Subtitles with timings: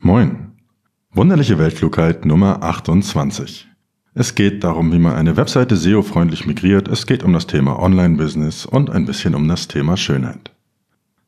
[0.00, 0.52] Moin.
[1.10, 3.66] Wunderliche Weltklugheit Nummer 28.
[4.14, 6.86] Es geht darum, wie man eine Webseite SEO-freundlich migriert.
[6.86, 10.54] Es geht um das Thema Online-Business und ein bisschen um das Thema Schönheit.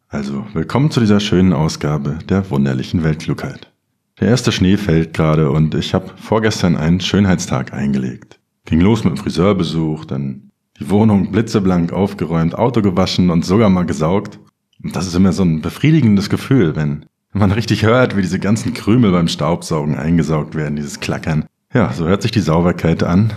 [0.07, 3.73] Also, willkommen zu dieser schönen Ausgabe der wunderlichen Weltklugheit.
[4.21, 8.39] Der erste Schnee fällt gerade und ich habe vorgestern einen Schönheitstag eingelegt.
[8.67, 13.85] Ging los mit dem Friseurbesuch, dann die Wohnung blitzeblank aufgeräumt, Auto gewaschen und sogar mal
[13.85, 14.39] gesaugt.
[14.83, 18.75] Und das ist immer so ein befriedigendes Gefühl, wenn man richtig hört, wie diese ganzen
[18.75, 21.45] Krümel beim Staubsaugen eingesaugt werden, dieses Klackern.
[21.73, 23.33] Ja, so hört sich die Sauberkeit an.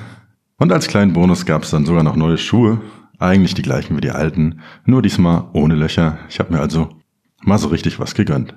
[0.57, 2.81] Und als kleinen Bonus gab es dann sogar noch neue Schuhe.
[3.19, 6.17] Eigentlich die gleichen wie die alten, nur diesmal ohne Löcher.
[6.29, 6.89] Ich habe mir also
[7.43, 8.55] mal so richtig was gegönnt.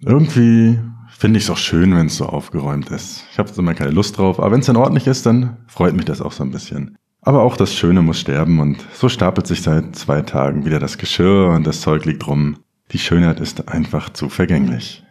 [0.00, 0.78] Irgendwie
[1.10, 3.24] finde ich es auch schön, wenn es so aufgeräumt ist.
[3.30, 6.06] Ich habe immer keine Lust drauf, aber wenn es dann ordentlich ist, dann freut mich
[6.06, 6.96] das auch so ein bisschen.
[7.20, 10.98] Aber auch das Schöne muss sterben und so stapelt sich seit zwei Tagen wieder das
[10.98, 12.56] Geschirr und das Zeug liegt rum.
[12.92, 15.02] Die Schönheit ist einfach zu vergänglich.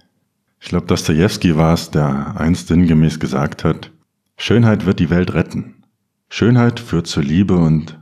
[0.59, 3.91] Ich glaube, Dostoevsky war es, der einst sinngemäß gesagt hat,
[4.37, 5.83] Schönheit wird die Welt retten.
[6.29, 7.99] Schönheit führt zur Liebe und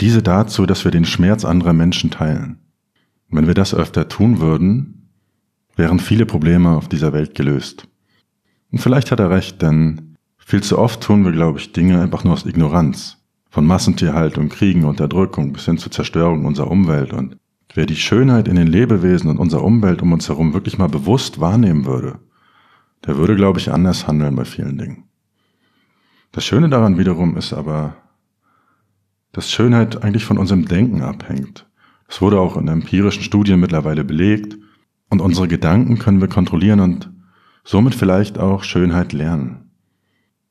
[0.00, 2.58] diese dazu, dass wir den Schmerz anderer Menschen teilen.
[3.28, 5.10] Wenn wir das öfter tun würden,
[5.74, 7.88] wären viele Probleme auf dieser Welt gelöst.
[8.70, 12.22] Und vielleicht hat er recht, denn viel zu oft tun wir, glaube ich, Dinge einfach
[12.22, 13.18] nur aus Ignoranz.
[13.50, 17.36] Von Massentierhaltung, Kriegen, Unterdrückung bis hin zur Zerstörung unserer Umwelt und
[17.76, 21.40] Wer die Schönheit in den Lebewesen und unserer Umwelt um uns herum wirklich mal bewusst
[21.40, 22.18] wahrnehmen würde,
[23.06, 25.04] der würde, glaube ich, anders handeln bei vielen Dingen.
[26.32, 27.94] Das Schöne daran wiederum ist aber,
[29.32, 31.68] dass Schönheit eigentlich von unserem Denken abhängt.
[32.08, 34.56] Das wurde auch in empirischen Studien mittlerweile belegt
[35.10, 37.12] und unsere Gedanken können wir kontrollieren und
[37.62, 39.70] somit vielleicht auch Schönheit lernen.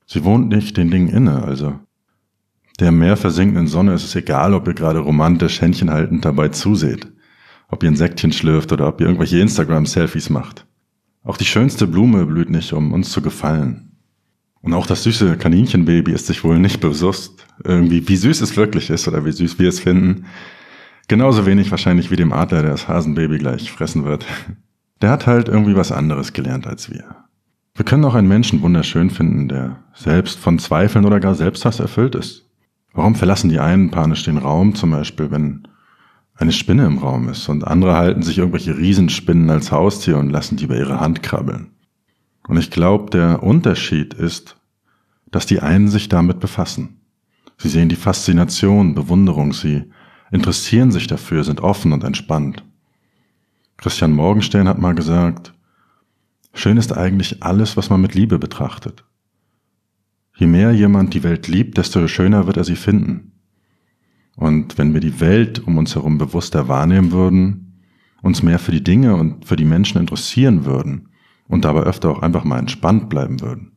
[0.06, 1.80] Sie wohnt nicht den Dingen inne, also
[2.80, 7.15] der mehr versinkenden Sonne ist es egal, ob ihr gerade romantisch Händchen haltend dabei zuseht
[7.70, 10.66] ob ihr ein Säckchen schlürft oder ob ihr irgendwelche Instagram-Selfies macht.
[11.24, 13.92] Auch die schönste Blume blüht nicht, um uns zu gefallen.
[14.62, 18.90] Und auch das süße Kaninchenbaby ist sich wohl nicht bewusst, irgendwie, wie süß es wirklich
[18.90, 20.26] ist oder wie süß wir es finden.
[21.08, 24.26] Genauso wenig wahrscheinlich wie dem Adler, der das Hasenbaby gleich fressen wird.
[25.02, 27.04] Der hat halt irgendwie was anderes gelernt als wir.
[27.76, 32.16] Wir können auch einen Menschen wunderschön finden, der selbst von Zweifeln oder gar Selbsthass erfüllt
[32.16, 32.50] ist.
[32.94, 35.68] Warum verlassen die einen panisch den Raum, zum Beispiel, wenn
[36.36, 40.58] eine Spinne im Raum ist und andere halten sich irgendwelche Riesenspinnen als Haustier und lassen
[40.58, 41.72] die über ihre Hand krabbeln.
[42.48, 44.58] Und ich glaube, der Unterschied ist,
[45.32, 47.00] dass die einen sich damit befassen.
[47.58, 49.86] Sie sehen die Faszination, Bewunderung, sie
[50.32, 52.64] interessieren sich dafür, sind offen und entspannt.
[53.78, 55.54] Christian Morgenstern hat mal gesagt,
[56.54, 59.06] schön ist eigentlich alles, was man mit Liebe betrachtet.
[60.36, 63.32] Je mehr jemand die Welt liebt, desto schöner wird er sie finden.
[64.36, 67.82] Und wenn wir die Welt um uns herum bewusster wahrnehmen würden,
[68.22, 71.10] uns mehr für die Dinge und für die Menschen interessieren würden
[71.48, 73.72] und dabei öfter auch einfach mal entspannt bleiben würden,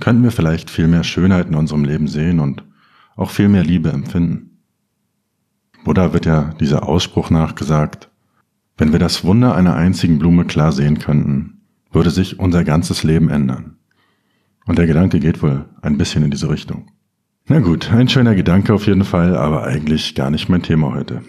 [0.00, 2.64] könnten wir vielleicht viel mehr Schönheit in unserem Leben sehen und
[3.16, 4.58] auch viel mehr Liebe empfinden.
[5.84, 8.10] Buddha wird ja dieser Ausspruch nachgesagt,
[8.76, 13.28] wenn wir das Wunder einer einzigen Blume klar sehen könnten, würde sich unser ganzes Leben
[13.28, 13.76] ändern.
[14.66, 16.91] Und der Gedanke geht wohl ein bisschen in diese Richtung.
[17.52, 21.20] Na gut, ein schöner Gedanke auf jeden Fall, aber eigentlich gar nicht mein Thema heute.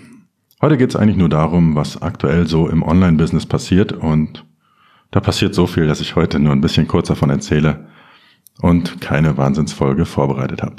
[0.62, 4.46] Heute geht es eigentlich nur darum, was aktuell so im Online-Business passiert und
[5.12, 7.90] da passiert so viel, dass ich heute nur ein bisschen kurz davon erzähle
[8.62, 10.78] und keine Wahnsinnsfolge vorbereitet habe.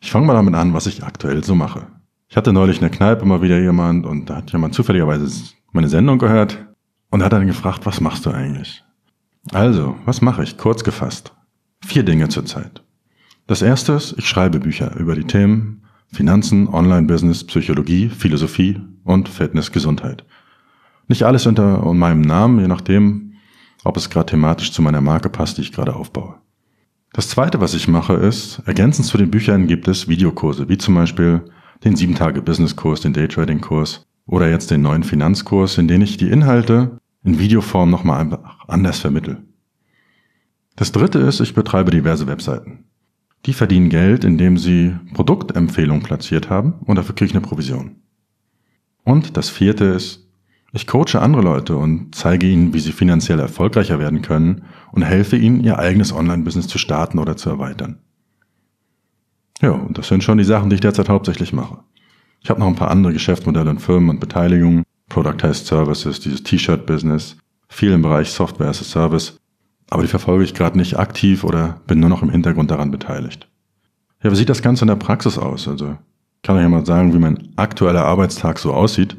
[0.00, 1.86] Ich fange mal damit an, was ich aktuell so mache.
[2.30, 5.90] Ich hatte neulich in der Kneipe mal wieder jemand und da hat jemand zufälligerweise meine
[5.90, 6.64] Sendung gehört
[7.10, 8.82] und hat dann gefragt, was machst du eigentlich?
[9.52, 10.56] Also, was mache ich?
[10.56, 11.34] Kurz gefasst.
[11.84, 12.81] Vier Dinge zurzeit.
[13.52, 19.70] Das erste ist, ich schreibe Bücher über die Themen Finanzen, Online-Business, Psychologie, Philosophie und Fitness,
[19.70, 20.24] Gesundheit.
[21.06, 23.34] Nicht alles unter meinem Namen, je nachdem,
[23.84, 26.36] ob es gerade thematisch zu meiner Marke passt, die ich gerade aufbaue.
[27.12, 30.94] Das zweite, was ich mache, ist, ergänzend zu den Büchern gibt es Videokurse, wie zum
[30.94, 31.42] Beispiel
[31.84, 37.38] den 7-Tage-Business-Kurs, den Daytrading-Kurs oder jetzt den neuen Finanzkurs, in dem ich die Inhalte in
[37.38, 39.42] Videoform nochmal einfach anders vermittel.
[40.74, 42.86] Das dritte ist, ich betreibe diverse Webseiten.
[43.46, 47.96] Die verdienen Geld, indem sie Produktempfehlungen platziert haben und dafür kriege ich eine Provision.
[49.04, 50.28] Und das vierte ist,
[50.72, 55.36] ich coache andere Leute und zeige ihnen, wie sie finanziell erfolgreicher werden können und helfe
[55.36, 57.98] ihnen, ihr eigenes Online-Business zu starten oder zu erweitern.
[59.60, 61.78] Ja, und das sind schon die Sachen, die ich derzeit hauptsächlich mache.
[62.40, 67.36] Ich habe noch ein paar andere Geschäftsmodelle und Firmen und Beteiligungen, Productized Services, dieses T-Shirt-Business,
[67.68, 69.38] viel im Bereich Software as a Service
[69.92, 73.46] aber die verfolge ich gerade nicht aktiv oder bin nur noch im Hintergrund daran beteiligt.
[74.22, 75.68] Ja, wie sieht das Ganze in der Praxis aus?
[75.68, 75.98] Also
[76.42, 79.18] kann ich ja mal sagen, wie mein aktueller Arbeitstag so aussieht.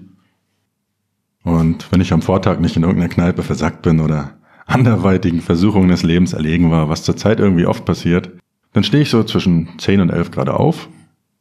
[1.43, 4.31] Und wenn ich am Vortag nicht in irgendeiner Kneipe versackt bin oder
[4.65, 8.31] anderweitigen Versuchungen des Lebens erlegen war, was zurzeit irgendwie oft passiert,
[8.71, 10.89] dann stehe ich so zwischen 10 und 11 gerade auf,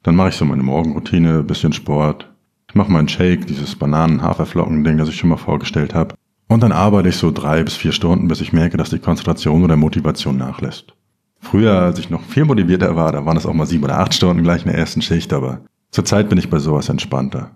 [0.03, 2.31] dann mache ich so meine Morgenroutine, bisschen Sport,
[2.69, 6.17] ich mache meinen Shake, dieses Bananen-Haferflocken-Ding, das ich schon mal vorgestellt habe.
[6.49, 9.65] Und dann arbeite ich so drei bis vier Stunden, bis ich merke, dass die Konzentration
[9.65, 10.95] oder Motivation nachlässt.
[11.41, 14.15] Früher, als ich noch viel motivierter war, da waren es auch mal sieben oder acht
[14.15, 15.61] Stunden gleich in der ersten Schicht, aber
[15.91, 17.51] zurzeit bin ich bei sowas entspannter.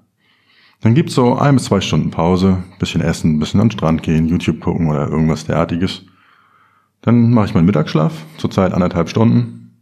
[0.80, 4.28] Dann gibt's so ein bis zwei Stunden Pause, bisschen essen, bisschen an den Strand gehen,
[4.28, 6.04] YouTube gucken oder irgendwas derartiges.
[7.00, 9.76] Dann mache ich meinen Mittagsschlaf, zurzeit anderthalb Stunden.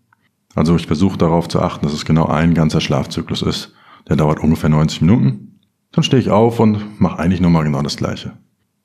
[0.55, 3.73] Also ich versuche darauf zu achten, dass es genau ein ganzer Schlafzyklus ist.
[4.09, 5.59] Der dauert ungefähr 90 Minuten.
[5.93, 8.33] Dann stehe ich auf und mache eigentlich nochmal genau das gleiche.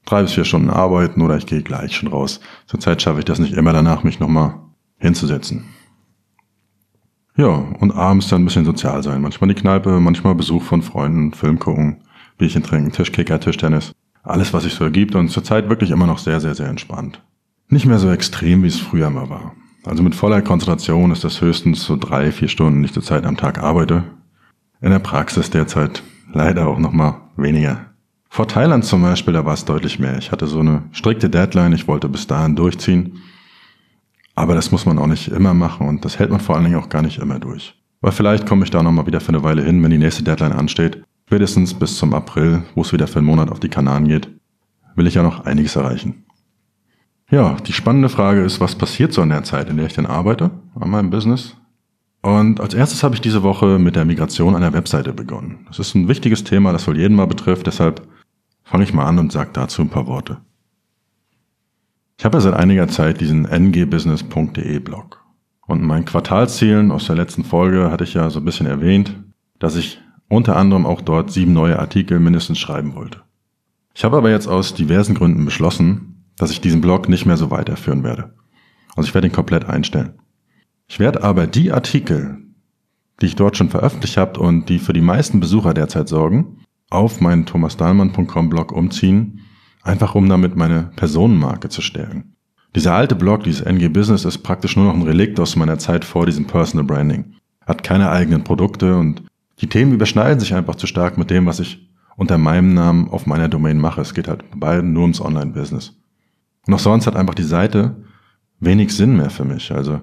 [0.10, 2.40] Drei bis vier Stunden arbeiten oder ich gehe gleich schon raus.
[2.66, 4.56] Zurzeit schaffe ich das nicht immer danach, mich nochmal
[4.98, 5.66] hinzusetzen.
[7.38, 9.22] Ja, und abends dann ein bisschen sozial sein.
[9.22, 12.02] Manchmal die Kneipe, manchmal Besuch von Freunden, Film gucken,
[12.40, 13.92] Bierchen trinken, Tischkicker, Tischtennis.
[14.24, 17.22] Alles, was sich so ergibt und zurzeit wirklich immer noch sehr, sehr, sehr entspannt.
[17.68, 19.54] Nicht mehr so extrem, wie es früher mal war.
[19.86, 23.38] Also mit voller Konzentration ist das höchstens so drei, vier Stunden, die ich zurzeit am
[23.38, 24.06] Tag arbeite.
[24.82, 26.02] In der Praxis derzeit
[26.34, 27.89] leider auch nochmal weniger.
[28.30, 30.18] Vor Thailand zum Beispiel, da war es deutlich mehr.
[30.18, 33.18] Ich hatte so eine strikte Deadline, ich wollte bis dahin durchziehen.
[34.36, 36.78] Aber das muss man auch nicht immer machen und das hält man vor allen Dingen
[36.78, 37.76] auch gar nicht immer durch.
[38.02, 40.54] Weil vielleicht komme ich da nochmal wieder für eine Weile hin, wenn die nächste Deadline
[40.54, 41.04] ansteht.
[41.28, 44.30] Spätestens bis zum April, wo es wieder für einen Monat auf die Kanaren geht,
[44.96, 46.24] will ich ja noch einiges erreichen.
[47.30, 50.06] Ja, die spannende Frage ist, was passiert so in der Zeit, in der ich denn
[50.06, 51.56] arbeite an meinem Business?
[52.22, 55.66] Und als erstes habe ich diese Woche mit der Migration einer Webseite begonnen.
[55.68, 58.08] Das ist ein wichtiges Thema, das wohl jeden mal betrifft, deshalb
[58.70, 60.42] fange ich mal an und sage dazu ein paar Worte.
[62.20, 65.26] Ich habe ja seit einiger Zeit diesen ngbusiness.de Blog.
[65.66, 69.18] Und in meinen Quartalszielen aus der letzten Folge hatte ich ja so ein bisschen erwähnt,
[69.58, 73.22] dass ich unter anderem auch dort sieben neue Artikel mindestens schreiben wollte.
[73.96, 77.50] Ich habe aber jetzt aus diversen Gründen beschlossen, dass ich diesen Blog nicht mehr so
[77.50, 78.36] weiterführen werde.
[78.96, 80.14] Also ich werde ihn komplett einstellen.
[80.88, 82.38] Ich werde aber die Artikel,
[83.20, 86.59] die ich dort schon veröffentlicht habe und die für die meisten Besucher derzeit sorgen,
[86.90, 89.42] auf meinen thomasdahlmann.com Blog umziehen
[89.84, 92.36] Einfach um damit meine Personenmarke zu stärken.
[92.76, 96.06] Dieser alte Blog, dieses NG Business, ist praktisch nur noch ein Relikt aus meiner Zeit
[96.06, 97.34] vor diesem Personal Branding.
[97.66, 99.24] Hat keine eigenen Produkte und
[99.62, 103.26] die Themen überschneiden sich einfach zu stark mit dem, was ich unter meinem Namen auf
[103.26, 104.02] meiner Domain mache.
[104.02, 105.98] Es geht halt bei beiden nur ums Online-Business.
[106.68, 108.04] Und auch sonst hat einfach die Seite
[108.60, 109.72] wenig Sinn mehr für mich.
[109.72, 110.02] Also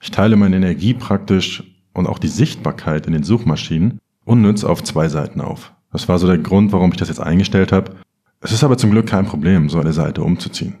[0.00, 1.62] ich teile meine Energie praktisch
[1.92, 5.72] und auch die Sichtbarkeit in den Suchmaschinen unnütz auf zwei Seiten auf.
[5.92, 7.92] Das war so der Grund, warum ich das jetzt eingestellt habe
[8.40, 10.74] es ist aber zum Glück kein Problem, so eine Seite umzuziehen.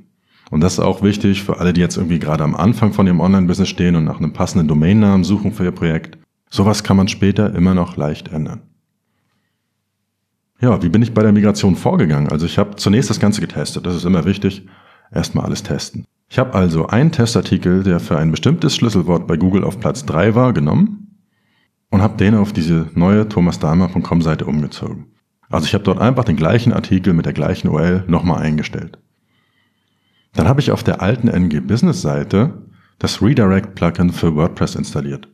[0.50, 3.20] Und das ist auch wichtig für alle, die jetzt irgendwie gerade am Anfang von ihrem
[3.20, 6.18] Online-Business stehen und nach einem passenden Domainnamen suchen für ihr Projekt.
[6.50, 8.62] Sowas kann man später immer noch leicht ändern.
[10.60, 12.28] Ja, wie bin ich bei der Migration vorgegangen?
[12.28, 14.66] Also ich habe zunächst das Ganze getestet, das ist immer wichtig.
[15.12, 16.04] Erstmal alles testen.
[16.30, 20.34] Ich habe also einen Testartikel, der für ein bestimmtes Schlüsselwort bei Google auf Platz 3
[20.34, 21.07] war, genommen
[21.90, 25.06] und habe den auf diese neue thomasdahmer.com Seite umgezogen.
[25.50, 28.98] Also ich habe dort einfach den gleichen Artikel mit der gleichen URL nochmal eingestellt.
[30.34, 32.62] Dann habe ich auf der alten NG Business Seite
[32.98, 35.28] das Redirect Plugin für WordPress installiert.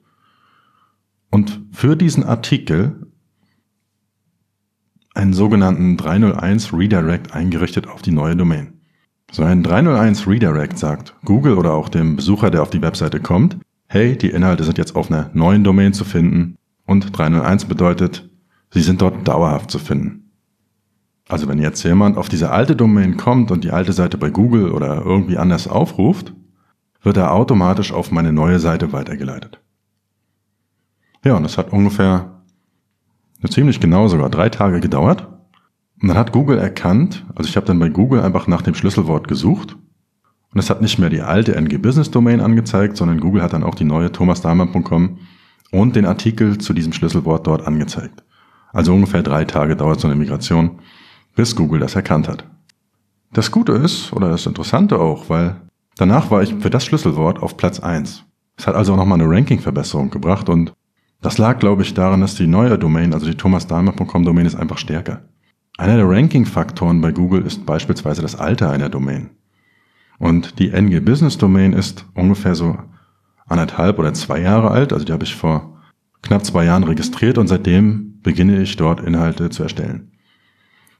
[1.30, 3.06] Und für diesen Artikel
[5.14, 8.80] einen sogenannten 301 Redirect eingerichtet auf die neue Domain.
[9.30, 13.56] So ein 301 Redirect sagt Google oder auch dem Besucher, der auf die Webseite kommt,
[13.94, 18.28] hey, die Inhalte sind jetzt auf einer neuen Domain zu finden und 301 bedeutet,
[18.70, 20.32] Sie sind dort dauerhaft zu finden.
[21.28, 24.72] Also wenn jetzt jemand auf diese alte Domain kommt und die alte Seite bei Google
[24.72, 26.32] oder irgendwie anders aufruft,
[27.02, 29.60] wird er automatisch auf meine neue Seite weitergeleitet.
[31.24, 32.42] Ja, und das hat ungefähr
[33.48, 35.28] ziemlich genau sogar drei Tage gedauert.
[36.02, 39.28] Und dann hat Google erkannt, also ich habe dann bei Google einfach nach dem Schlüsselwort
[39.28, 39.76] gesucht
[40.54, 43.64] und es hat nicht mehr die alte NG Business Domain angezeigt, sondern Google hat dann
[43.64, 45.18] auch die neue thomasdahmann.com
[45.72, 48.22] und den Artikel zu diesem Schlüsselwort dort angezeigt.
[48.72, 50.78] Also ungefähr drei Tage dauert so eine Migration,
[51.34, 52.48] bis Google das erkannt hat.
[53.32, 55.56] Das Gute ist, oder das Interessante auch, weil
[55.96, 58.24] danach war ich für das Schlüsselwort auf Platz eins.
[58.56, 60.72] Es hat also auch nochmal eine Ranking-Verbesserung gebracht und
[61.20, 64.78] das lag, glaube ich, daran, dass die neue Domain, also die thomasdahmer.com Domain, ist einfach
[64.78, 65.22] stärker.
[65.78, 69.30] Einer der Ranking-Faktoren bei Google ist beispielsweise das Alter einer Domain.
[70.18, 72.78] Und die NG Business Domain ist ungefähr so
[73.46, 75.82] anderthalb oder zwei Jahre alt, also die habe ich vor
[76.22, 80.12] knapp zwei Jahren registriert und seitdem beginne ich dort Inhalte zu erstellen.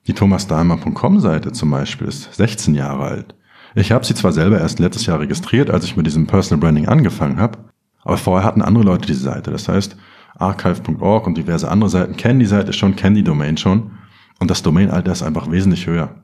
[0.06, 3.34] Die thomasdahlmann.com Seite zum Beispiel ist 16 Jahre alt.
[3.74, 6.86] Ich habe sie zwar selber erst letztes Jahr registriert, als ich mit diesem Personal Branding
[6.86, 7.58] angefangen habe,
[8.02, 9.50] aber vorher hatten andere Leute diese Seite.
[9.50, 9.96] Das heißt,
[10.36, 13.92] archive.org und diverse andere Seiten kennen die Seite schon, kennen die Domain schon
[14.40, 16.23] Und das Domainalter ist einfach wesentlich höher.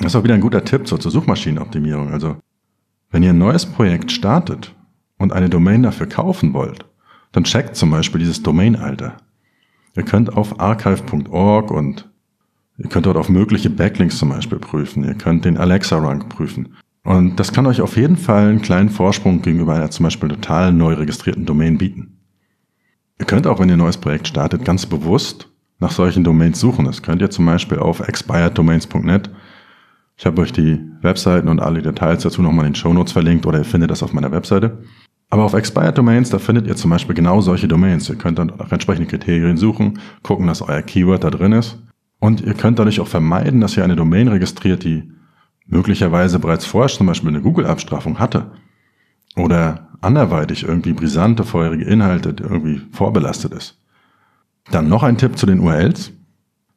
[0.00, 2.12] Das ist auch wieder ein guter Tipp zur Suchmaschinenoptimierung.
[2.12, 2.36] Also,
[3.10, 4.74] wenn ihr ein neues Projekt startet
[5.18, 6.84] und eine Domain dafür kaufen wollt,
[7.32, 9.16] dann checkt zum Beispiel dieses Domainalter.
[9.96, 12.08] Ihr könnt auf archive.org und
[12.78, 15.04] ihr könnt dort auf mögliche Backlinks zum Beispiel prüfen.
[15.04, 16.74] Ihr könnt den Alexa-Rank prüfen.
[17.02, 20.72] Und das kann euch auf jeden Fall einen kleinen Vorsprung gegenüber einer zum Beispiel total
[20.72, 22.18] neu registrierten Domain bieten.
[23.18, 25.48] Ihr könnt auch, wenn ihr ein neues Projekt startet, ganz bewusst
[25.80, 26.84] nach solchen Domains suchen.
[26.84, 29.30] Das könnt ihr zum Beispiel auf expireddomains.net.
[30.18, 33.46] Ich habe euch die Webseiten und alle Details dazu nochmal in den Show Notes verlinkt
[33.46, 34.82] oder ihr findet das auf meiner Webseite.
[35.30, 38.08] Aber auf Expired Domains, da findet ihr zum Beispiel genau solche Domains.
[38.08, 41.78] Ihr könnt dann nach entsprechenden Kriterien suchen, gucken, dass euer Keyword da drin ist.
[42.18, 45.12] Und ihr könnt dadurch auch vermeiden, dass ihr eine Domain registriert, die
[45.66, 48.50] möglicherweise bereits vorher zum Beispiel eine Google-Abstrafung hatte.
[49.36, 53.78] Oder anderweitig irgendwie brisante vorherige Inhalte irgendwie vorbelastet ist.
[54.72, 56.12] Dann noch ein Tipp zu den URLs.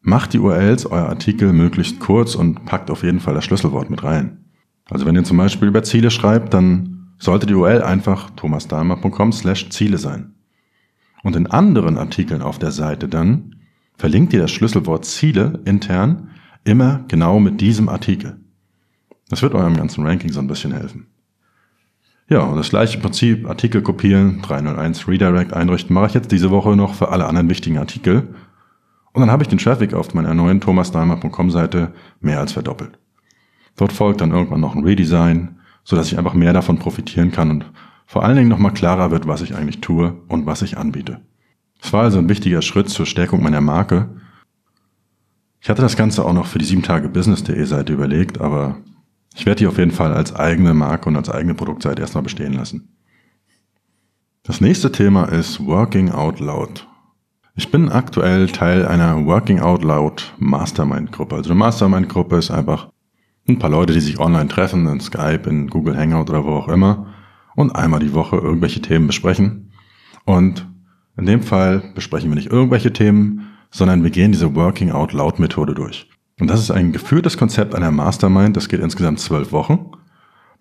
[0.01, 4.03] Macht die URLs euer Artikel möglichst kurz und packt auf jeden Fall das Schlüsselwort mit
[4.03, 4.46] rein.
[4.89, 9.70] Also wenn ihr zum Beispiel über Ziele schreibt, dann sollte die URL einfach thomasdahmer.com slash
[9.70, 10.34] Ziele sein.
[11.24, 13.55] Und in anderen Artikeln auf der Seite dann
[13.96, 16.29] verlinkt ihr das Schlüsselwort Ziele intern
[16.63, 18.38] immer genau mit diesem Artikel.
[19.29, 21.08] Das wird eurem ganzen Ranking so ein bisschen helfen.
[22.27, 26.75] Ja, und das gleiche Prinzip, Artikel kopieren, 301 Redirect einrichten, mache ich jetzt diese Woche
[26.75, 28.34] noch für alle anderen wichtigen Artikel.
[29.13, 32.97] Und dann habe ich den Traffic auf meiner neuen thomasdahmer.com Seite mehr als verdoppelt.
[33.75, 37.49] Dort folgt dann irgendwann noch ein Redesign, so dass ich einfach mehr davon profitieren kann
[37.49, 37.65] und
[38.05, 41.21] vor allen Dingen nochmal klarer wird, was ich eigentlich tue und was ich anbiete.
[41.81, 44.09] Es war also ein wichtiger Schritt zur Stärkung meiner Marke.
[45.61, 48.77] Ich hatte das Ganze auch noch für die 7-Tage-Business.de Seite überlegt, aber
[49.35, 52.53] ich werde die auf jeden Fall als eigene Marke und als eigene Produktseite erstmal bestehen
[52.53, 52.97] lassen.
[54.43, 56.87] Das nächste Thema ist Working Out Loud.
[57.53, 61.36] Ich bin aktuell Teil einer Working Out Loud Mastermind Gruppe.
[61.36, 62.88] Also eine Mastermind Gruppe ist einfach
[63.46, 66.70] ein paar Leute, die sich online treffen, in Skype, in Google Hangout oder wo auch
[66.70, 67.08] immer
[67.58, 69.74] und einmal die Woche irgendwelche Themen besprechen.
[70.24, 70.65] Und
[71.17, 75.39] in dem Fall besprechen wir nicht irgendwelche Themen, sondern wir gehen diese Working Out Loud
[75.39, 76.10] Methode durch.
[76.39, 79.91] Und das ist ein geführtes Konzept einer Mastermind, das geht insgesamt zwölf Wochen,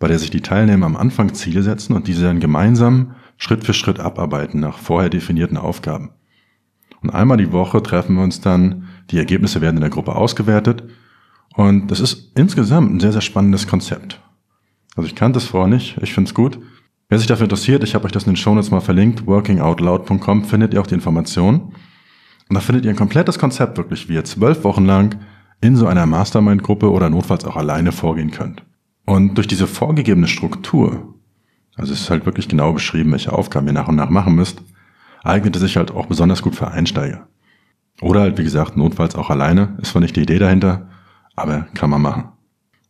[0.01, 3.75] bei der sich die Teilnehmer am Anfang Ziele setzen und diese dann gemeinsam Schritt für
[3.75, 6.11] Schritt abarbeiten nach vorher definierten Aufgaben.
[7.03, 10.85] Und einmal die Woche treffen wir uns dann, die Ergebnisse werden in der Gruppe ausgewertet
[11.57, 14.21] und das ist insgesamt ein sehr, sehr spannendes Konzept.
[14.97, 16.59] Also ich kannte es vorher nicht, ich finde es gut.
[17.09, 20.75] Wer sich dafür interessiert, ich habe euch das in den Shownotes mal verlinkt, workingoutloud.com findet
[20.75, 21.73] ihr auch die Informationen.
[22.49, 25.19] Und da findet ihr ein komplettes Konzept wirklich, wie ihr zwölf Wochen lang
[25.61, 28.65] in so einer Mastermind-Gruppe oder notfalls auch alleine vorgehen könnt.
[29.07, 31.15] Und durch diese vorgegebene Struktur,
[31.77, 34.63] also es ist halt wirklich genau beschrieben, welche Aufgaben ihr nach und nach machen müsst,
[35.23, 37.27] eignet es sich halt auch besonders gut für Einsteiger.
[38.01, 40.89] Oder halt, wie gesagt, notfalls auch alleine, ist zwar nicht die Idee dahinter,
[41.37, 42.29] aber kann man machen.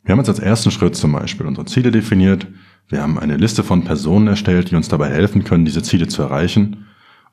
[0.04, 2.46] Wir haben uns als ersten Schritt zum Beispiel unsere Ziele definiert.
[2.88, 6.22] Wir haben eine Liste von Personen erstellt, die uns dabei helfen können, diese Ziele zu
[6.22, 6.86] erreichen.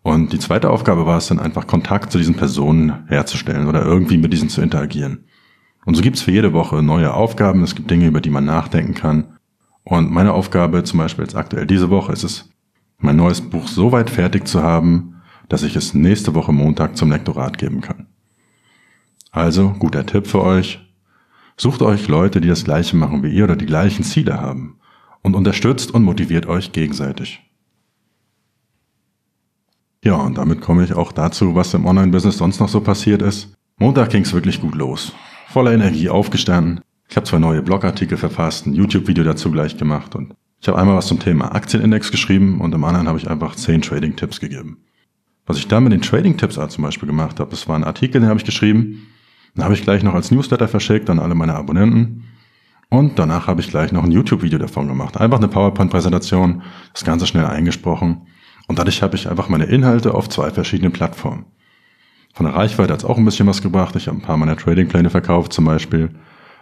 [0.04, 4.18] Und die zweite Aufgabe war es dann einfach, Kontakt zu diesen Personen herzustellen oder irgendwie
[4.18, 5.25] mit diesen zu interagieren.
[5.86, 7.63] Und so gibt es für jede Woche neue Aufgaben.
[7.63, 9.38] Es gibt Dinge, über die man nachdenken kann.
[9.84, 12.50] Und meine Aufgabe zum Beispiel jetzt aktuell diese Woche ist es,
[12.98, 17.12] mein neues Buch so weit fertig zu haben, dass ich es nächste Woche Montag zum
[17.12, 18.08] Lektorat geben kann.
[19.32, 20.80] Also, guter Tipp für euch.
[21.58, 24.80] Sucht euch Leute, die das gleiche machen wie ihr oder die gleichen Ziele haben
[25.22, 27.42] und unterstützt und motiviert euch gegenseitig.
[30.04, 33.54] Ja, und damit komme ich auch dazu, was im Online-Business sonst noch so passiert ist.
[33.77, 35.13] Montag ging es wirklich gut los.
[35.48, 36.82] Voller Energie aufgestanden.
[37.10, 40.96] Ich habe zwei neue Blogartikel verfasst, ein YouTube-Video dazu gleich gemacht und ich habe einmal
[40.96, 44.78] was zum Thema Aktienindex geschrieben und im anderen habe ich einfach zehn Trading-Tipps gegeben.
[45.46, 48.30] Was ich da mit den Trading-Tipps zum Beispiel gemacht habe, das war ein Artikel, den
[48.30, 49.08] habe ich geschrieben,
[49.56, 52.26] dann habe ich gleich noch als Newsletter verschickt an alle meine Abonnenten.
[52.90, 55.18] Und danach habe ich gleich noch ein YouTube-Video davon gemacht.
[55.18, 58.28] Einfach eine PowerPoint-Präsentation, das Ganze schnell eingesprochen.
[58.68, 61.46] Und dadurch habe ich einfach meine Inhalte auf zwei verschiedenen Plattformen.
[62.34, 63.96] Von der Reichweite hat es auch ein bisschen was gebracht.
[63.96, 66.12] Ich habe ein paar meiner Trading-Pläne verkauft zum Beispiel.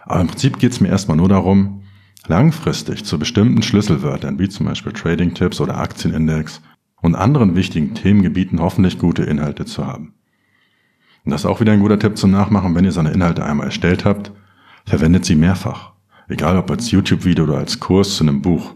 [0.04, 1.82] Aber im Prinzip geht es mir erstmal nur darum,
[2.28, 6.60] langfristig zu bestimmten Schlüsselwörtern, wie zum Beispiel Trading-Tipps oder Aktienindex
[7.00, 10.14] und anderen wichtigen Themengebieten hoffentlich gute Inhalte zu haben.
[11.24, 13.66] Und das ist auch wieder ein guter Tipp zum Nachmachen, wenn ihr seine Inhalte einmal
[13.66, 14.32] erstellt habt,
[14.84, 15.92] verwendet sie mehrfach.
[16.28, 18.74] Egal ob als YouTube-Video oder als Kurs zu einem Buch.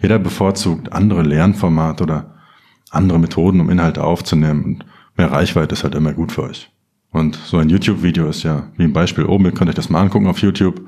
[0.00, 2.34] Jeder bevorzugt andere Lernformate oder
[2.90, 4.86] andere Methoden, um Inhalte aufzunehmen und
[5.16, 6.70] mehr Reichweite ist halt immer gut für euch.
[7.10, 10.02] Und so ein YouTube-Video ist ja, wie im Beispiel oben, ihr könnt euch das mal
[10.02, 10.86] angucken auf YouTube,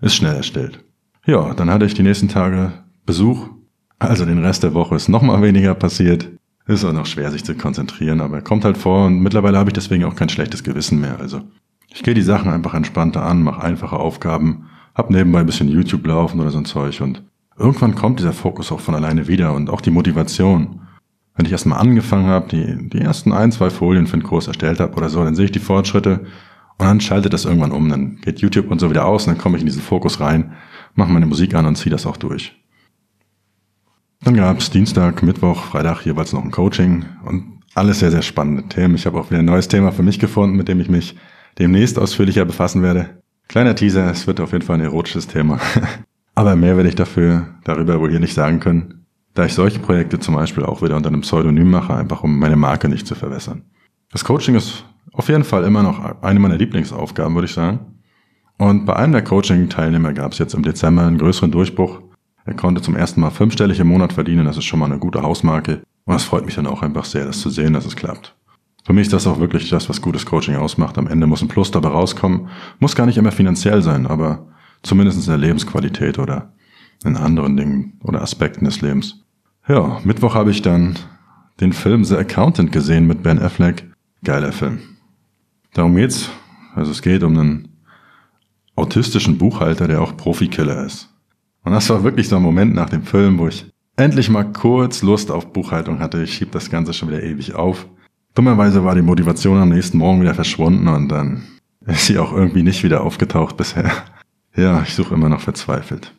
[0.00, 0.84] ist schnell erstellt.
[1.24, 2.72] Ja, dann hatte ich die nächsten Tage
[3.06, 3.48] Besuch,
[4.00, 6.28] also den Rest der Woche ist nochmal weniger passiert.
[6.66, 9.74] Ist auch noch schwer, sich zu konzentrieren, aber kommt halt vor und mittlerweile habe ich
[9.74, 11.18] deswegen auch kein schlechtes Gewissen mehr.
[11.20, 11.42] Also
[11.94, 16.06] Ich gehe die Sachen einfach entspannter an, mache einfache Aufgaben, hab nebenbei ein bisschen YouTube
[16.06, 17.22] laufen oder so ein Zeug und
[17.56, 20.80] irgendwann kommt dieser Fokus auch von alleine wieder und auch die Motivation.
[21.36, 24.80] Wenn ich erstmal angefangen habe, die, die ersten ein, zwei Folien für den Kurs erstellt
[24.80, 26.20] habe oder so, dann sehe ich die Fortschritte
[26.78, 27.88] und dann schaltet das irgendwann um.
[27.88, 30.52] Dann geht YouTube und so wieder aus und dann komme ich in diesen Fokus rein,
[30.94, 32.54] mache meine Musik an und ziehe das auch durch.
[34.24, 38.68] Dann gab es Dienstag, Mittwoch, Freitag jeweils noch ein Coaching und alles sehr, sehr spannende
[38.68, 38.94] Themen.
[38.94, 41.16] Ich habe auch wieder ein neues Thema für mich gefunden, mit dem ich mich
[41.58, 43.22] demnächst ausführlicher befassen werde.
[43.48, 45.58] Kleiner Teaser, es wird auf jeden Fall ein erotisches Thema.
[46.34, 50.18] Aber mehr werde ich dafür darüber wohl hier nicht sagen können, da ich solche Projekte
[50.18, 53.64] zum Beispiel auch wieder unter einem Pseudonym mache, einfach um meine Marke nicht zu verwässern.
[54.10, 57.91] Das Coaching ist auf jeden Fall immer noch eine meiner Lieblingsaufgaben, würde ich sagen.
[58.58, 62.00] Und bei einem der Coaching-Teilnehmer gab es jetzt im Dezember einen größeren Durchbruch.
[62.44, 65.22] Er konnte zum ersten Mal fünfstellig im Monat verdienen, das ist schon mal eine gute
[65.22, 65.82] Hausmarke.
[66.04, 68.34] Und es freut mich dann auch einfach sehr, das zu sehen, dass es klappt.
[68.84, 70.98] Für mich ist das auch wirklich das, was gutes Coaching ausmacht.
[70.98, 72.48] Am Ende muss ein Plus dabei rauskommen.
[72.80, 74.46] Muss gar nicht immer finanziell sein, aber
[74.82, 76.52] zumindest in der Lebensqualität oder
[77.04, 79.24] in anderen Dingen oder Aspekten des Lebens.
[79.68, 80.98] Ja, Mittwoch habe ich dann
[81.60, 83.88] den Film The Accountant gesehen mit Ben Affleck.
[84.24, 84.80] Geiler Film.
[85.74, 86.28] Darum geht's.
[86.74, 87.68] Also es geht um einen
[88.76, 91.08] autistischen Buchhalter, der auch Profikiller ist.
[91.64, 95.02] Und das war wirklich so ein Moment nach dem Film, wo ich endlich mal kurz
[95.02, 96.22] Lust auf Buchhaltung hatte.
[96.22, 97.86] Ich schieb das Ganze schon wieder ewig auf.
[98.34, 101.42] Dummerweise war die Motivation am nächsten Morgen wieder verschwunden und dann
[101.86, 103.90] ist sie auch irgendwie nicht wieder aufgetaucht bisher.
[104.54, 106.14] Ja, ich suche immer noch verzweifelt.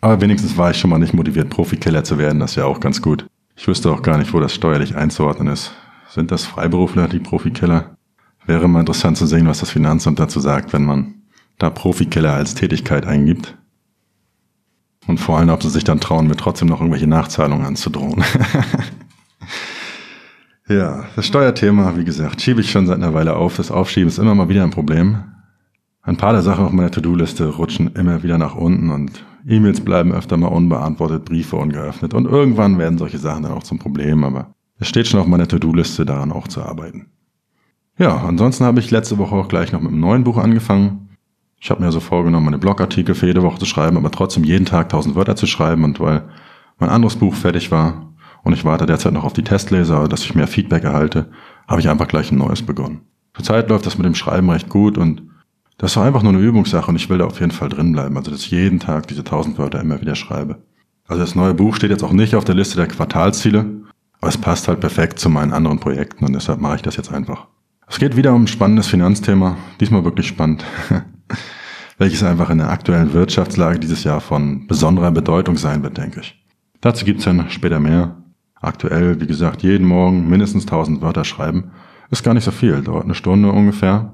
[0.00, 3.00] Aber wenigstens war ich schon mal nicht motiviert, Profikiller zu werden, das ja auch ganz
[3.00, 3.26] gut.
[3.56, 5.72] Ich wüsste auch gar nicht, wo das steuerlich einzuordnen ist.
[6.08, 7.96] Sind das Freiberufler, die Profikiller?
[8.44, 11.15] Wäre mal interessant zu sehen, was das Finanzamt dazu sagt, wenn man
[11.58, 13.56] da Profikiller als Tätigkeit eingibt.
[15.06, 18.24] Und vor allem, ob sie sich dann trauen, mir trotzdem noch irgendwelche Nachzahlungen anzudrohen.
[20.68, 23.56] ja, das Steuerthema, wie gesagt, schiebe ich schon seit einer Weile auf.
[23.56, 25.22] Das Aufschieben ist immer mal wieder ein Problem.
[26.02, 30.12] Ein paar der Sachen auf meiner To-Do-Liste rutschen immer wieder nach unten und E-Mails bleiben
[30.12, 34.54] öfter mal unbeantwortet, Briefe ungeöffnet und irgendwann werden solche Sachen dann auch zum Problem, aber
[34.78, 37.06] es steht schon auf meiner To-Do-Liste daran auch zu arbeiten.
[37.98, 41.05] Ja, ansonsten habe ich letzte Woche auch gleich noch mit einem neuen Buch angefangen.
[41.58, 44.66] Ich habe mir so vorgenommen, meine Blogartikel für jede Woche zu schreiben, aber trotzdem jeden
[44.66, 46.28] Tag 1000 Wörter zu schreiben und weil
[46.78, 50.34] mein anderes Buch fertig war und ich warte derzeit noch auf die Testleser, dass ich
[50.34, 51.30] mehr Feedback erhalte,
[51.66, 53.00] habe ich einfach gleich ein neues begonnen.
[53.34, 55.22] Zurzeit läuft das mit dem Schreiben recht gut und
[55.78, 58.16] das war einfach nur eine Übungssache und ich will da auf jeden Fall drin bleiben,
[58.16, 60.62] also dass ich jeden Tag diese 1000 Wörter immer wieder schreibe.
[61.08, 63.66] Also das neue Buch steht jetzt auch nicht auf der Liste der Quartalsziele,
[64.20, 67.12] aber es passt halt perfekt zu meinen anderen Projekten und deshalb mache ich das jetzt
[67.12, 67.46] einfach.
[67.88, 70.64] Es geht wieder um ein spannendes Finanzthema, diesmal wirklich spannend,
[71.98, 76.42] welches einfach in der aktuellen Wirtschaftslage dieses Jahr von besonderer Bedeutung sein wird, denke ich.
[76.80, 78.22] Dazu gibt's dann später mehr.
[78.54, 81.72] Aktuell, wie gesagt, jeden Morgen mindestens 1000 Wörter schreiben.
[82.10, 84.12] Ist gar nicht so viel, dauert eine Stunde ungefähr.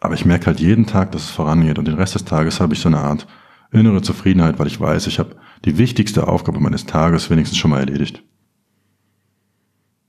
[0.00, 2.74] Aber ich merke halt jeden Tag, dass es vorangeht und den Rest des Tages habe
[2.74, 3.26] ich so eine Art
[3.72, 7.80] innere Zufriedenheit, weil ich weiß, ich habe die wichtigste Aufgabe meines Tages wenigstens schon mal
[7.80, 8.22] erledigt.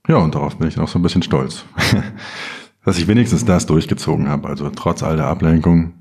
[0.07, 1.65] Ja, und darauf bin ich auch so ein bisschen stolz.
[2.85, 5.93] Dass ich wenigstens das durchgezogen habe, also trotz all der Ablenkung.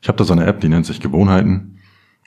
[0.00, 1.78] Ich habe da so eine App, die nennt sich Gewohnheiten.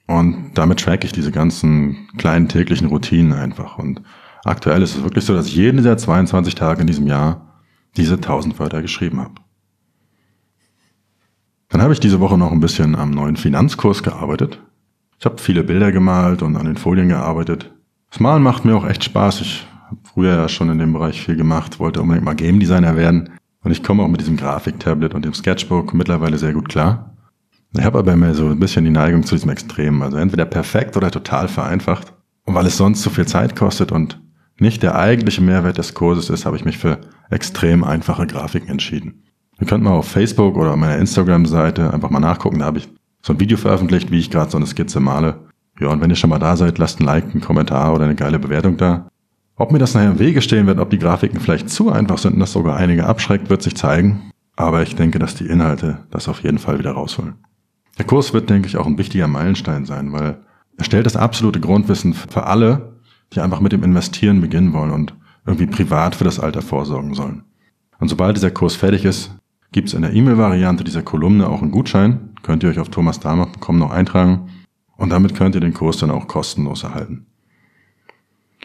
[0.07, 3.77] Und damit track ich diese ganzen kleinen täglichen Routinen einfach.
[3.77, 4.01] Und
[4.45, 7.61] aktuell ist es wirklich so, dass ich jeden dieser 22 Tage in diesem Jahr
[7.97, 9.35] diese 1000 Wörter geschrieben habe.
[11.69, 14.61] Dann habe ich diese Woche noch ein bisschen am neuen Finanzkurs gearbeitet.
[15.19, 17.73] Ich habe viele Bilder gemalt und an den Folien gearbeitet.
[18.11, 19.41] Das Malen macht mir auch echt Spaß.
[19.41, 22.95] Ich habe früher ja schon in dem Bereich viel gemacht, wollte unbedingt mal Game Designer
[22.95, 23.29] werden.
[23.65, 27.17] Und ich komme auch mit diesem Grafiktablet und dem Sketchbook mittlerweile sehr gut klar.
[27.75, 30.03] Ich habe aber immer so ein bisschen die Neigung zu diesem Extremen.
[30.03, 32.13] Also entweder perfekt oder total vereinfacht.
[32.45, 34.21] Und weil es sonst zu viel Zeit kostet und
[34.59, 37.01] nicht der eigentliche Mehrwert des Kurses ist, habe ich mich für
[37.31, 39.23] extrem einfache Grafiken entschieden.
[39.59, 42.59] Ihr könnt mal auf Facebook oder meiner Instagram-Seite einfach mal nachgucken.
[42.59, 42.87] Da habe ich
[43.23, 45.39] so ein Video veröffentlicht, wie ich gerade so eine Skizze male.
[45.79, 48.15] Ja, und wenn ihr schon mal da seid, lasst ein Like, einen Kommentar oder eine
[48.15, 49.09] geile Bewertung da.
[49.57, 52.33] Ob mir das nachher im Wege stehen wird, ob die Grafiken vielleicht zu einfach sind
[52.33, 54.31] und das sogar einige abschreckt, wird sich zeigen.
[54.57, 57.35] Aber ich denke, dass die Inhalte das auf jeden Fall wieder rausholen.
[57.97, 60.39] Der Kurs wird, denke ich, auch ein wichtiger Meilenstein sein, weil
[60.77, 62.99] er stellt das absolute Grundwissen für alle,
[63.33, 65.15] die einfach mit dem Investieren beginnen wollen und
[65.45, 67.43] irgendwie privat für das Alter vorsorgen sollen.
[67.99, 69.31] Und sobald dieser Kurs fertig ist,
[69.71, 72.33] gibt es in der E-Mail-Variante dieser Kolumne auch einen Gutschein.
[72.43, 74.49] Könnt ihr euch auf thomasdahmer.com noch eintragen.
[74.97, 77.25] Und damit könnt ihr den Kurs dann auch kostenlos erhalten.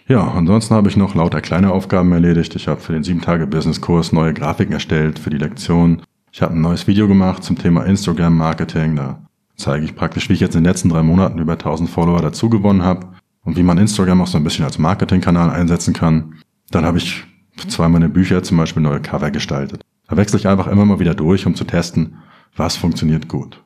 [0.06, 2.56] Ja, ansonsten habe ich noch lauter kleine Aufgaben erledigt.
[2.56, 6.02] Ich habe für den 7-Tage-Business-Kurs neue Grafiken erstellt für die Lektion.
[6.32, 8.96] Ich habe ein neues Video gemacht zum Thema Instagram-Marketing.
[8.96, 9.22] Da
[9.56, 12.50] zeige ich praktisch, wie ich jetzt in den letzten drei Monaten über 1000 Follower dazu
[12.50, 13.08] gewonnen habe
[13.44, 16.34] und wie man Instagram auch so ein bisschen als Marketingkanal einsetzen kann.
[16.70, 17.24] Dann habe ich
[17.68, 19.82] zwei meiner Bücher zum Beispiel neue Cover gestaltet.
[20.08, 22.16] Da wechsle ich einfach immer mal wieder durch, um zu testen,
[22.56, 23.62] was funktioniert gut.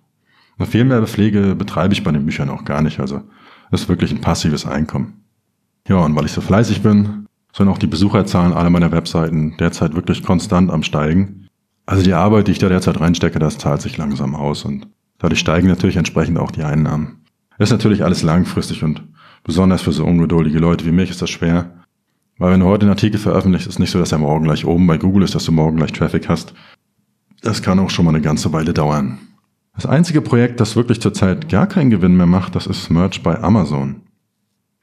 [0.59, 3.23] Und viel mehr Pflege betreibe ich bei den Büchern auch gar nicht, also
[3.71, 5.24] ist wirklich ein passives Einkommen.
[5.89, 9.95] Ja, und weil ich so fleißig bin, sind auch die Besucherzahlen aller meiner Webseiten derzeit
[9.95, 11.49] wirklich konstant am steigen.
[11.87, 15.41] Also die Arbeit, die ich da derzeit reinstecke, das zahlt sich langsam aus und dadurch
[15.41, 17.25] steigen natürlich entsprechend auch die Einnahmen.
[17.59, 19.03] Ist natürlich alles langfristig und
[19.45, 21.71] besonders für so ungeduldige Leute wie mich ist das schwer.
[22.39, 24.87] Weil wenn du heute einen Artikel veröffentlichst, ist nicht so, dass er morgen gleich oben
[24.87, 26.55] bei Google ist, dass du morgen gleich Traffic hast.
[27.43, 29.19] Das kann auch schon mal eine ganze Weile dauern.
[29.77, 33.41] Das einzige Projekt, das wirklich zurzeit gar keinen Gewinn mehr macht, das ist Merch bei
[33.41, 34.04] Amazon.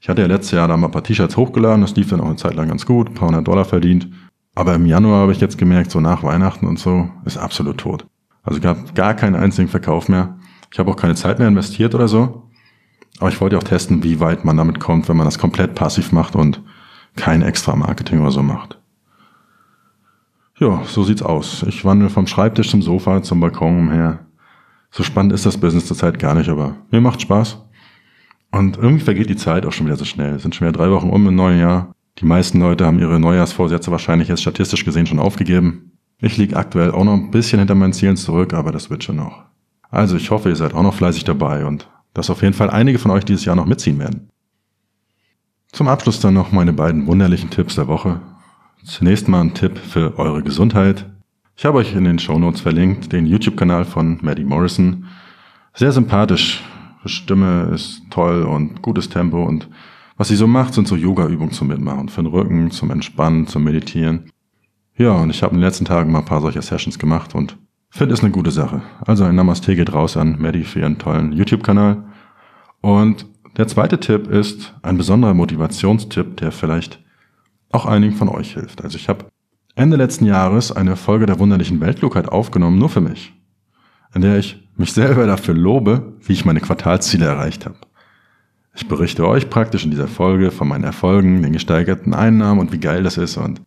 [0.02, 2.26] Ich hatte ja letztes Jahr da mal ein paar T-Shirts hochgeladen, das lief dann auch
[2.26, 4.10] eine Zeit lang ganz gut, ein paar hundert Dollar verdient.
[4.56, 8.08] Aber im Januar habe ich jetzt gemerkt, so nach Weihnachten und so, ist absolut tot.
[8.42, 10.40] Also gab gar keinen einzigen Verkauf mehr.
[10.74, 12.50] Ich habe auch keine Zeit mehr investiert oder so.
[13.20, 16.12] Aber ich wollte auch testen, wie weit man damit kommt, wenn man das komplett passiv
[16.12, 16.64] macht und
[17.16, 18.80] kein extra Marketing oder so macht.
[20.58, 21.64] Ja, so sieht's aus.
[21.68, 24.26] Ich wandel vom Schreibtisch zum Sofa, zum Balkon umher.
[24.90, 27.60] So spannend ist das Business zurzeit gar nicht, aber mir macht Spaß.
[28.52, 30.36] Und irgendwie vergeht die Zeit auch schon wieder so schnell.
[30.36, 31.94] Es sind schon wieder drei Wochen um im neuen Jahr.
[32.20, 35.92] Die meisten Leute haben ihre Neujahrsvorsätze wahrscheinlich jetzt statistisch gesehen schon aufgegeben.
[36.20, 39.16] Ich liege aktuell auch noch ein bisschen hinter meinen Zielen zurück, aber das wird schon
[39.16, 39.44] noch.
[39.90, 43.00] Also ich hoffe, ihr seid auch noch fleißig dabei und dass auf jeden Fall einige
[43.00, 44.30] von euch dieses Jahr noch mitziehen werden.
[45.72, 48.22] Zum Abschluss dann noch meine beiden wunderlichen Tipps der Woche.
[48.84, 51.10] Zunächst mal ein Tipp für eure Gesundheit.
[51.56, 55.06] Ich habe euch in den Shownotes verlinkt den YouTube-Kanal von Maddie Morrison.
[55.74, 56.62] Sehr sympathisch.
[57.06, 59.70] Stimme ist toll und gutes Tempo und
[60.18, 62.10] was sie so macht, sind so Yoga-Übungen zum Mitmachen.
[62.10, 64.30] Für den Rücken, zum Entspannen, zum Meditieren.
[64.96, 67.58] Ja, und ich habe in den letzten Tagen mal ein paar solcher Sessions gemacht und
[67.90, 68.84] finde es eine gute Sache.
[69.06, 72.04] Also ein Namaste geht raus an Maddie für ihren tollen YouTube-Kanal.
[72.82, 73.26] Und
[73.58, 77.04] der zweite Tipp ist ein besonderer Motivationstipp, der vielleicht
[77.72, 78.84] auch einigen von euch hilft.
[78.84, 79.26] Also ich habe
[79.76, 83.34] Ende letzten Jahres eine Folge der wunderlichen Weltklugheit aufgenommen, nur für mich,
[84.14, 87.78] in der ich mich selber dafür lobe, wie ich meine Quartalsziele erreicht habe.
[88.76, 92.80] Ich berichte euch praktisch in dieser Folge von meinen Erfolgen, den gesteigerten Einnahmen und wie
[92.80, 93.62] geil das ist und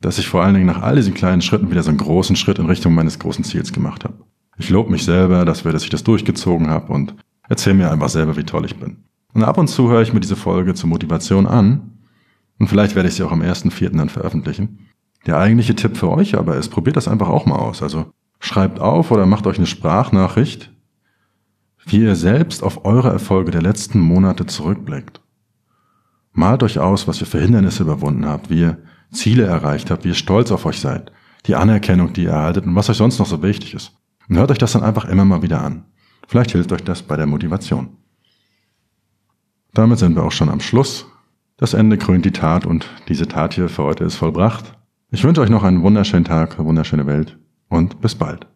[0.00, 2.58] dass ich vor allen Dingen nach all diesen kleinen Schritten wieder so einen großen Schritt
[2.58, 4.14] in Richtung meines großen Ziels gemacht habe.
[4.58, 7.14] Ich lobe mich selber dafür, dass ich das durchgezogen habe und
[7.48, 9.04] erzähle mir einfach selber, wie toll ich bin.
[9.32, 11.92] Und ab und zu höre ich mir diese Folge zur Motivation an.
[12.58, 13.96] Und vielleicht werde ich sie auch am 1.4.
[13.96, 14.78] dann veröffentlichen.
[15.26, 17.82] Der eigentliche Tipp für euch aber ist, probiert das einfach auch mal aus.
[17.82, 18.06] Also
[18.40, 20.72] schreibt auf oder macht euch eine Sprachnachricht,
[21.86, 25.20] wie ihr selbst auf eure Erfolge der letzten Monate zurückblickt.
[26.32, 28.78] Malt euch aus, was ihr für Hindernisse überwunden habt, wie ihr
[29.12, 31.12] Ziele erreicht habt, wie ihr stolz auf euch seid,
[31.46, 33.92] die Anerkennung, die ihr erhaltet und was euch sonst noch so wichtig ist.
[34.28, 35.84] Und hört euch das dann einfach immer mal wieder an.
[36.26, 37.96] Vielleicht hilft euch das bei der Motivation.
[39.72, 41.06] Damit sind wir auch schon am Schluss.
[41.56, 44.76] Das Ende krönt die Tat und diese Tat hier für heute ist vollbracht.
[45.10, 48.46] Ich wünsche euch noch einen wunderschönen Tag, eine wunderschöne Welt und bis bald.